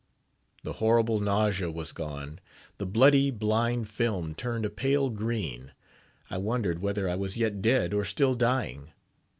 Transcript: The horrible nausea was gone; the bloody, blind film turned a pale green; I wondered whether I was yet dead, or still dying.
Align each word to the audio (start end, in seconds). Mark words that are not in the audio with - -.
The 0.63 0.73
horrible 0.81 1.19
nausea 1.19 1.69
was 1.69 1.91
gone; 1.91 2.39
the 2.79 2.87
bloody, 2.87 3.29
blind 3.29 3.87
film 3.87 4.33
turned 4.33 4.65
a 4.65 4.71
pale 4.71 5.11
green; 5.11 5.73
I 6.27 6.39
wondered 6.39 6.79
whether 6.81 7.07
I 7.07 7.13
was 7.13 7.37
yet 7.37 7.61
dead, 7.61 7.93
or 7.93 8.03
still 8.03 8.33
dying. 8.33 8.93